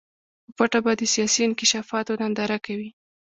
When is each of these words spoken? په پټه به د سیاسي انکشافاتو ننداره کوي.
په 0.55 0.55
پټه 0.57 0.79
به 0.85 0.91
د 0.99 1.01
سیاسي 1.13 1.41
انکشافاتو 1.45 2.19
ننداره 2.21 2.57
کوي. 2.65 2.89